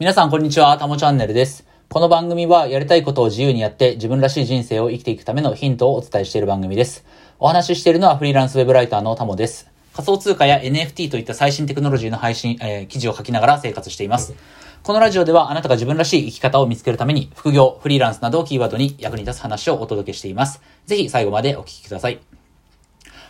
[0.00, 1.66] 皆さんこんにちは、たもチャンネルです。
[1.90, 7.04] この番組はやりたいことを自由にやって自分らしい人生を生きていくためのヒントをお伝えしている番組です。
[7.38, 9.70] お話ししているのはフリーランスウェブライターのたもです。
[9.92, 14.32] 仮想通貨や NFT といった最新テクノロジーの配信、えー記事を書きながら生活しています。
[14.84, 20.62] このラジオではあなたが自分らしい生き方を見つけるために副業、フリーランスなどをキーワードに役に立つ話をお届けしています。
[20.86, 22.20] ぜひ最後までお聞きください。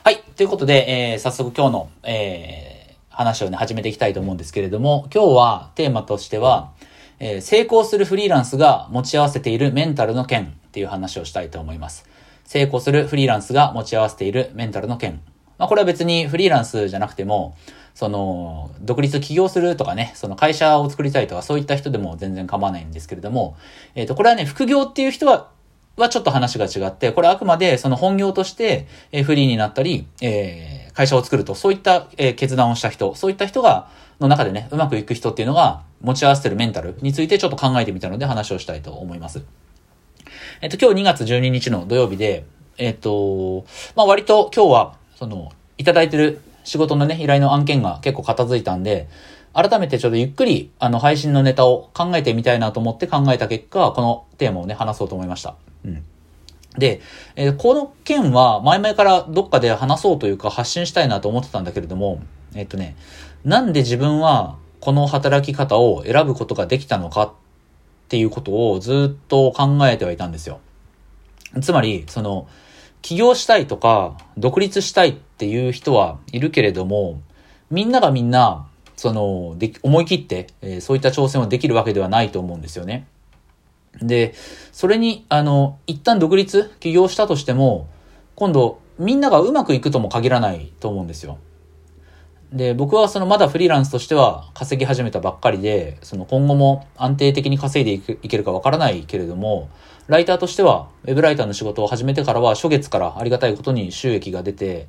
[0.04, 0.22] はい。
[0.36, 2.79] ということで、えー早速今日の、えー
[3.20, 6.72] 話をね、始めていきたいと思うんですけれども、今日はテーマとしては、
[7.18, 12.08] えー成功するフリーランスが持ち合わせているメンタルの件っていう話をしたいと思います。
[12.44, 15.20] 成功するフリーランスが持ち合わせているメンタルの件。
[15.58, 17.56] まあこれは別にフリーランスじゃなくても、
[17.94, 23.54] その、独立起業するとかね、その会社を作りたいとかそういった人でも全然構わないんですけれども、
[23.94, 25.50] えっ、と、これはね、副業っていう人は、
[25.98, 33.88] はちょっと話が違って、これはあくまでその本業として、えーフリーになったり、えー会社を作ると、そういった、え決断をした人、そういった人が、
[34.20, 39.42] の中でね、うまくいく人っていうのが持ち合わせてるメンタルについてちょっと考えてみたので話をしたいと思います。
[40.60, 42.44] えっと、今日2月12日の土曜日で、
[42.76, 43.64] えっと、
[43.96, 49.08] まあ割と今日は、その、いただいてる仕事のね、依頼の案件が結構片付いたんで、
[49.52, 55.56] 改めてちょっとゆっくり、あの、配信のネタを考えてみたいなと思って考えた結果、このテーマをね、話そうと思いました。
[55.84, 56.04] うん。
[56.78, 57.00] で、
[57.36, 62.22] えーこの件は前々からどっかで話そうというか発信したいなと思ってたんだけれども、
[62.54, 62.96] えっとね、
[63.44, 67.32] なんで自分はこの働き方を選ぶことができたのかっ
[68.08, 70.60] ていうことをずっと考えてはいたんですよ。
[71.62, 72.48] つまり、その、
[73.02, 77.20] 起業したいとか、独立したいっていう人はいるけれども、
[77.70, 83.06] みんながみんな、その、で思い切って、えーそういった挑戦をできるわけではないと思うんですよね。
[84.00, 84.34] で、
[84.72, 87.88] それに、あの、一旦独立、起業したとしても、
[88.34, 91.38] 今度、みんながうまくいくとも限らないと思うんですよ。
[92.52, 99.68] で、僕はそのまだフリーランスとしては稼ぎ始めたばっかりで、その今後も安定的に稼いでいけるかわからないけれども、
[100.08, 104.88] ライターとしては、ウェブライターの仕事を始めてからは初月からありがたいことに収益が出て、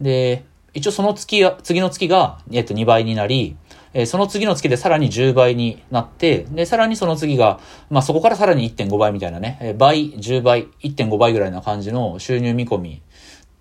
[0.00, 3.56] で、一応その月、次の月が、えっと、2倍になり、
[3.94, 7.60] えーその次の月でさらに10倍になって、で、さらにその次が、
[7.90, 13.02] まあ、そこからさらに1.5倍みたいなね、えー倍、10倍、1.5倍ぐらいな感じの収入見込み。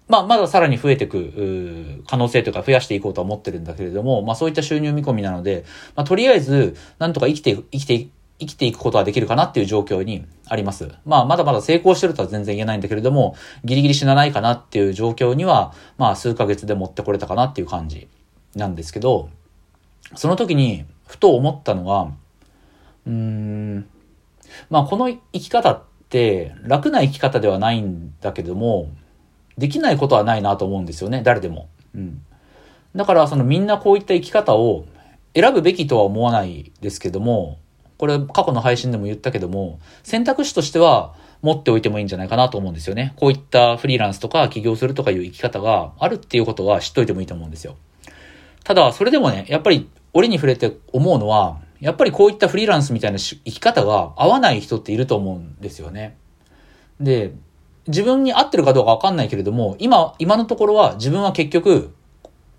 [0.08, 5.66] まあ、まださらに増えていく、う可能性というか増やしていこうと思ってるんだけれども、まあ、そういった収入見込みなので、
[5.96, 8.08] まあ、とりあえず、なんとか生きて、生きて、
[8.40, 10.90] 生きていくことはできるかなっていう状況にあります。
[11.06, 18.08] まあ、まだまだ成功してるとは全然言えないんだけれども、ギリギリ死なないかなっていう状況には、まあ、数ヶ月で持ってこれたかなっていう感じ
[18.56, 19.30] なんですけど、
[20.16, 22.12] その時に、ふと思ったのは、
[23.06, 23.88] うーん、
[24.70, 28.90] まあ、この生き方って、楽な生き方ではないんだけども、
[29.58, 31.68] できないことはないなと思うんですよね、誰でも。
[31.96, 32.22] うん。
[32.96, 34.86] だから、そのみんなこういった生き方を
[35.34, 37.60] 選ぶべきとは思わないですけども、
[37.98, 43.14] これ過去の配信でも言ったけども、選択肢としては持っておいてもいいんじゃないかなと思うんですよね。
[43.16, 47.76] こういったフリーランスとか起業するとかいう生き方があるっていうことは知っといてもいいと思うんですよ。
[48.64, 56.18] ただ、それでもね、やっぱり折に触れて思うのは、やっぱりこういったフリーランスみたいな生き方が合わない人っていると思うんですよね。
[57.00, 57.34] で、
[57.88, 61.94] 自分に合ってるかどうかわかんないけれども、今、今のところは自分は結局、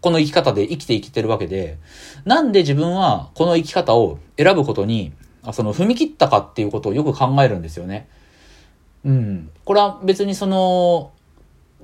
[0.00, 1.78] この生き方で生きて生きてるわけで、
[2.24, 8.08] なんで自分はこの生き方を選ぶことに、あその踏み切ったかっていうことをよく考えるんですよね。
[9.04, 9.50] うん。
[9.64, 11.10] これは別にその、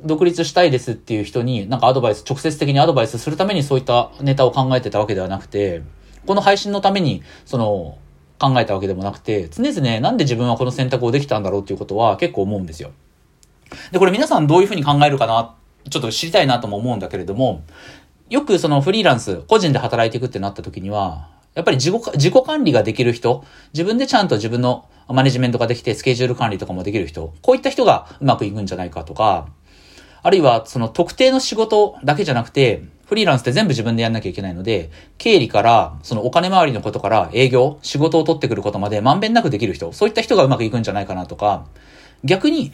[0.02, 5.82] 独立したいですっていう人になんかアドバイス、直接的にアドバイスするためにそういったネタを考えてたわけではなくて、
[6.26, 7.98] この配信のために、その、
[8.38, 12.90] 考えたわけでもなくて、常々なんで自分はこの選択をできたんだろうっていうことは結構思うんですよ。
[13.92, 15.54] で、これ皆さんどういうふうに考えるかな、
[15.88, 17.62] ちょっと知りたいなとも思うんだけれども、
[18.28, 29.48] よくそのフリーランス、個人で働いていくってなった時には、やっぱり自己自己管理ができる人、自分でちゃんと自分のマネジメントができて、スケジュール管理とかもできる人、こういった人がうまくいくんじゃないかとか、
[30.24, 41.66] あるいはその特定の仕事だけじゃなくて、フリーランスって全部自分でやんなきゃいけないので、経理から、そのお金回りのことから営業、仕事を取ってくることまでまんべんなくできる人、そういった人がうまくいくんじゃないかなとか、
[42.24, 42.72] 逆に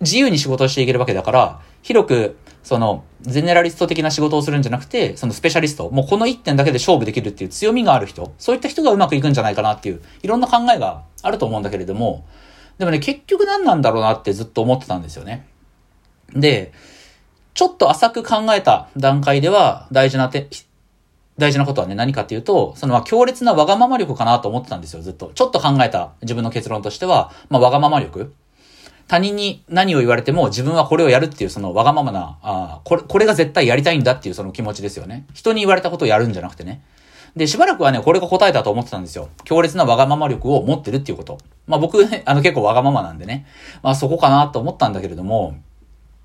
[0.00, 12.24] 自由に仕事をしていけるわけだから、広く、その、ゼネラリスト的な仕事をするんじゃなくて、そのスペシャリスト、もうこの一点だけで勝負できるっていう強みがある人、そういった人がうまくいくんじゃないかなっていう、いろんな考えがあると思うんだけれども、
[12.78, 15.46] でもね、結局何なんだろうなってずっと思ってたんですよね。
[16.32, 16.72] で、
[17.54, 20.48] ちょっと浅く考えた段階では大事なて、
[21.38, 25.32] 大事なことはね、何かっていうと、そのま強烈なわがまま力かなと思ってたんですよ、ずっと。
[25.34, 28.32] ちょっと考えた自分の結論としては、まあわがまま力。
[29.06, 35.26] 他人に何を言われても自分はこれをやるっていうそのわがままな、あーこれ、これが絶対やりたいんだっていうその気持ちですよね。
[35.34, 36.82] 人に言われたことをやるんじゃなくてね。
[37.36, 39.28] で、しばらくはね、これが答えだと思ってたんですよ。
[39.44, 41.38] 強烈なわがまま力を持ってるっていうこと。
[41.66, 43.46] まあ僕、あの結構わがままなんでね。
[43.82, 45.56] まあそこかなと思ったんだけれども、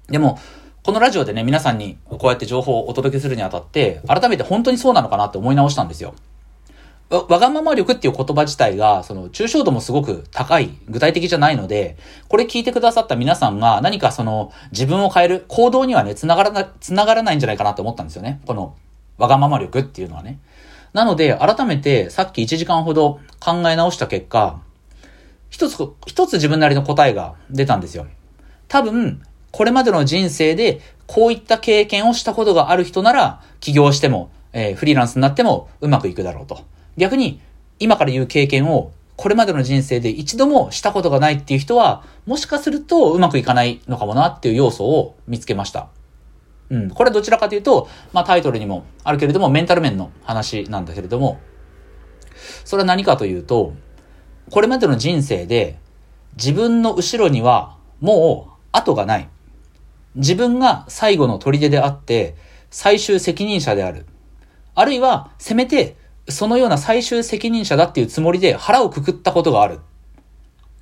[0.10, 0.40] でも、
[0.84, 6.14] このラジオでね、皆さんにこうやって情報をお届けするにあたって、改めて本当にそうなのかなって思い直したんですよ。
[7.10, 11.98] わ、わがまま力っていう言葉自体が、その、抽象度もすごく高い、具体的じゃないので、
[12.28, 18.42] これ聞いてくださった皆さんが何かその、自分を変える行動にはね、繋がらな、繋がらないんじゃないかなと思ったんですよね。
[18.46, 18.76] この、
[19.18, 20.40] わがまま力っていうのはね。
[20.94, 24.60] なので、改めてさっき1時間ほど考え直した結果、
[25.50, 28.08] 一つ、一つ自分なりの答えが出たんですよ。
[28.68, 36.66] 多分、これまでの人生でこういった経験をしたことがある人なら、起業しても、えー、フリーランスになってもうまくいくだろうと。
[36.98, 37.42] 逆に、
[37.80, 45.90] 今から言う経験をこれまでの人生で一度もしたことがないっていう人は、もしかするとうまくいかないのかもなっていう要素を見つけました。
[46.70, 46.90] うん。
[46.90, 51.38] これはどちらかというと、まあタイトルにもあるけれども、メンタル面の話なんだけれども、
[52.64, 53.74] それは何かというと、
[54.52, 55.80] これまでの人生で、
[56.38, 59.28] 自分の後ろにはもう後がない。
[60.20, 62.36] 自分が最後の砦であって、
[62.70, 64.06] 最終責任者である。
[64.76, 65.96] あるいは、せめて、
[66.28, 69.80] そのような最終責任者だっていうつもりで腹をくくったことがある。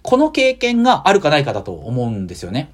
[0.02, 2.72] この経験があるかないかだと思うんですよね。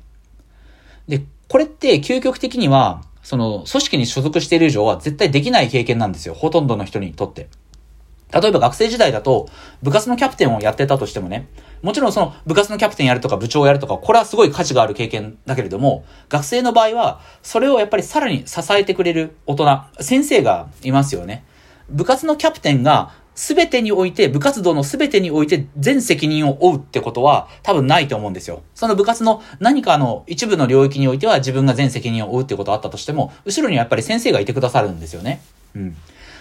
[1.07, 6.33] で、これって究極的には、その組織に所属している以上は絶対できない経験なんですよ。
[6.33, 7.49] ほとんどの人にとって。
[8.33, 9.47] 例えば学生時代だと、
[9.81, 11.47] 部活のキャプテンをやってたとしてもね、
[11.81, 21.43] もちろんその部活のキャプテンやるとか部長をやるとか、これはすごい価値がある経験だけれども、学生の場合は、それをやっぱりさらに支えてくれる大人、先生がいますよね。
[21.89, 28.61] 部活のキャプテンがすべてにおいて、部活動のすべてにおいて全責任を負うってことは多分ないと思うんですよ。
[28.75, 35.41] その部活の何かの一部の領域においては自分が全責任を負うってことはあったとしても、後ろにはやっぱり先生がいてくださるんですよね。
[35.75, 35.95] うん。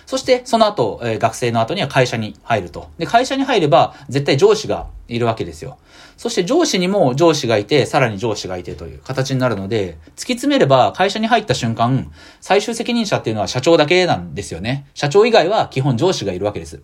[0.06, 2.90] そして、その後、えー、学生の後には会社に入ると。
[2.98, 5.78] で、会社に入れば、絶対上司がいるわけですよ。
[6.16, 14.86] そして上司にも上司がいて、さらに上司がいてという形になるので、突き詰めれば会社に入った瞬間、最終責任者っていうのは社長だけなんですよね。
[14.94, 16.82] 社長以外は基本上司がいるわけです。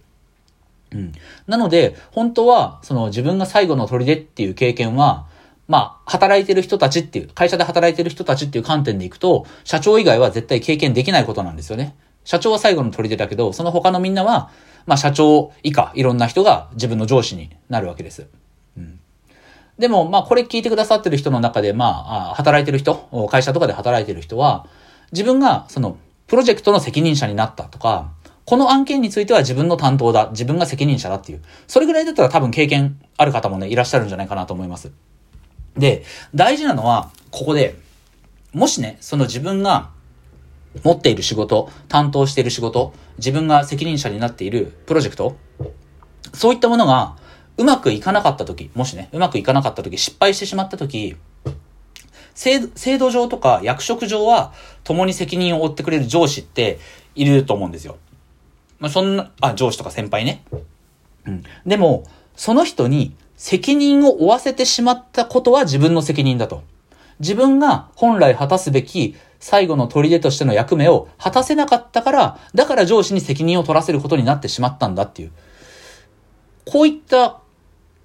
[0.93, 1.13] うん。
[1.47, 5.27] なので、本当は、その自分が最後の砦っていう経験は、
[5.67, 11.95] まあ、働いてる人たちっていう、会社で働いてる人たちっていう観点でいくと、社長以外は絶対経験できないことなんですよね。
[12.29, 14.51] 社長は最後の砦だけど、その他のみんなは、
[14.85, 18.27] まあ社長以下、いろんな人が自分の上司になるわけです。
[18.77, 19.01] うん。
[19.79, 21.87] でも、まあこれ聞いてくださってる人の中で、ま
[22.31, 24.67] あ、働いてる人、会社とかで働いてる人は、
[25.11, 25.97] 自分がその、
[26.27, 28.11] プロジェクトの責任者になったとか、
[28.45, 34.93] この案件については自分の担当だ、自分が責任者だっていう、それぐらいだったら多分経験ある方もね、いらっしゃるんじゃないかなと思います。
[35.79, 36.05] で、
[36.35, 37.77] 大事なのは、ここで、
[38.53, 39.97] もしね、その自分が
[40.83, 45.37] 持っている仕事、担当している仕事、自分が責任者になっているプロジェクト、
[46.33, 47.17] そういったものが
[47.57, 51.17] うまくいかなかった時、もしね、うまくいかなかった時、失敗してしまった時、
[52.35, 54.53] 制制度上とか役職上は
[54.85, 56.79] 共に責任を負ってくれる上司って
[57.17, 57.97] いると思うんですよ。
[58.79, 60.45] まあ、そんな、あ、上司とか先輩ね。
[61.27, 61.43] うん。
[61.67, 62.05] でも、
[62.37, 66.63] その人に責任を負わせてしまったことは自分の責任だと。
[67.19, 75.33] 自分が本来果たすべき最後の砦としての役目を果たせなかったから、だから上司に責任を取らせることになってしまったんだっていう。
[76.65, 77.41] こういった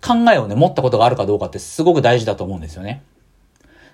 [0.01, 3.03] 考えをね、持ったことがあるかどうかってすごく大事だと思うんですよね。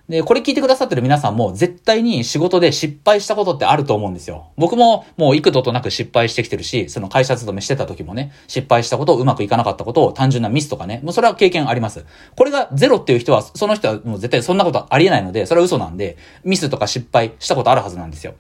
[0.09, 4.47] で、これ聞いてくださってる皆さんも絶対に仕事で失敗したことってあると思うんですよ。
[4.57, 12.05] 僕ももう幾度となく失敗してきてるし、その会社勤めしてた時もね、失敗したこと、うまくいかなかったことを単純なミスとかね、もうそれは経験あります。
[12.35, 18.33] これがゼロっていう人は、その人はもう絶対そんなことありえないので、それは嘘なんで、ミスとか失敗したことあるはずなんですよ。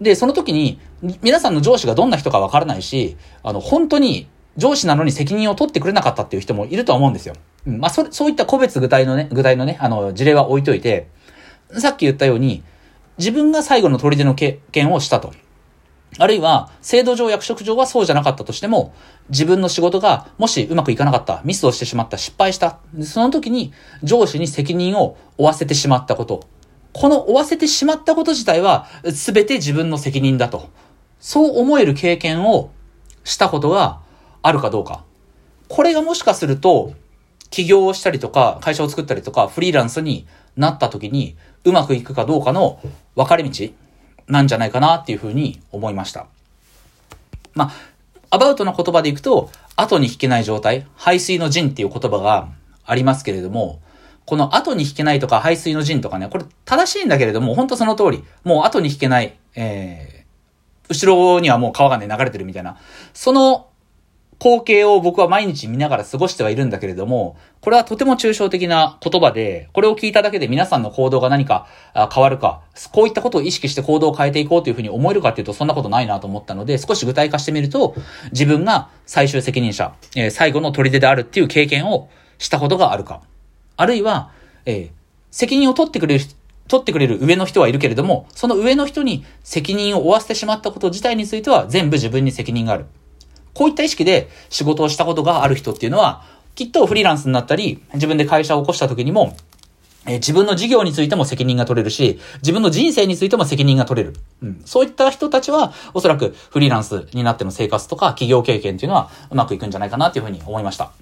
[0.00, 0.78] で、その時に、
[1.22, 4.28] 皆さんの上司がどんな人かわからないし、あの、本当に
[4.58, 7.34] 上司なのに責任を取ってくれなかったっていう人もいるとは思うんですよ。
[7.66, 11.08] うん、まあ、そ、そういった個別具体のね、具体のね、あの、事例は置いといて、
[11.78, 12.64] さっき言ったように、
[13.18, 15.32] 自分が最後の砦の経験をしたと。
[16.18, 18.92] あるいは、制度上、役職上はそうじゃなかったとしても、
[19.28, 22.78] 自分の仕事がもしうまくいかなかった、ミスをしてしまった、失敗した。
[23.02, 23.72] その時に
[24.02, 26.44] 上司に責任を負わせてしまったこと。
[26.92, 30.68] この負わせてしまったこと自体は、全て自分の責任だと。
[31.20, 32.70] そう思える経験を
[33.24, 34.00] したことが
[34.48, 35.04] あるかどうか。
[35.68, 36.94] これがもしかすると、
[37.50, 40.26] 起業をしたりとか、会社を作ったりとか、フリーランスに
[40.56, 42.80] なった時に、うまくいくかどうかの
[43.14, 43.50] 分かれ道
[44.26, 46.26] なんじゃないかなっていうふうに思いました。
[47.54, 47.72] まあ、
[48.30, 52.48] アバウトな言葉でいくと、後に引けない状態、排水の陣っていう言葉が
[52.84, 53.80] ありますけれども、
[54.24, 62.76] この後に引けないとか排水の陣とかね、これ正しいんだけれども、本当その通り、もう後に引けない、えー、後ろにはもう川がね、流れてるみたいな。
[63.14, 63.67] その
[64.40, 71.66] 光景を僕は毎日見ながら過ごしてはいるんだけれども、これはとても抽象的な言葉で、これを聞いただけで皆さんの行動が何か
[72.14, 72.60] 変わるか、
[72.92, 77.96] こういったことを意識して行動を変えていこうというふうに思えるかっていうとそんなことないなと思ったので、少し具体化してみると、
[78.30, 83.22] 自分が最終責任者、え、最後の砦であるっていう経験をしたことがあるか。
[83.76, 84.30] あるいは、
[84.66, 84.90] え、
[85.32, 86.24] 責任を取ってくれる
[86.68, 92.86] 取ってくれる上の人はいるけれども、その上の人に責任を負わせてしまったこと自体については全部自分に責任がある。
[93.58, 96.22] こういった意識で仕事をしたことがある人っていうのは、
[96.54, 99.36] きっとフリーランスになったり、自分で会社を起こした時にも、
[100.06, 104.14] え、自分の事業についても責任が取れるし、自分の人生についても責任が取れる。
[104.42, 104.62] うん。
[104.64, 110.92] そういった人たちは、おそらくフリーランスになっての生活とか企業経験っていうのはうまくいくんじゃないかなっていうふうに思いました。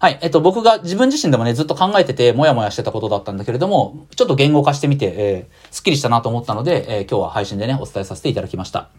[0.00, 0.18] はい。
[0.22, 8.90] えっと、僕が自分自身でもね、ずっと考えてて、もやもやしてたことだったんだけれども、ちょっと言語化してみて、えー、すっきりしたなと思ったので、えー、今日は配信でね、お伝えさせていただきました。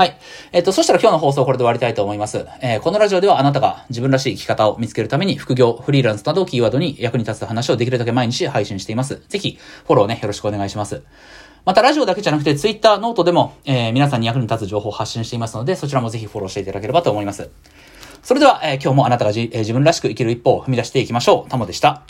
[0.00, 0.16] はい。
[0.52, 2.46] えっ、と、そしたら今日の放送はこれで終わりたいと思います。
[2.62, 9.20] えー、このラジオではあなたが自分らしい生き方を見つけるために副業、フリーランスなどをキーワードに役に立つ話をできるだけ毎日配信しています。
[9.28, 11.02] ぜひ、フォローね、よろしくお願いします。
[11.66, 17.50] また、ラジオだけじゃなくて、ツイッター、ノートでも、えー、皆さんに役に立つ情報を発信していますので、そちらもぜひフォローしていただければと思います。
[18.22, 21.50] それでは、えー、今日もあなたがじ、えー、自分らしく生きる一歩を踏み出していきましょう。
[21.50, 22.04] タモでした。